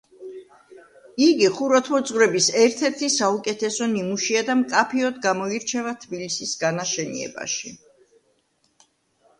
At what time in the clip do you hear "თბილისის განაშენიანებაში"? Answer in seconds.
6.07-7.77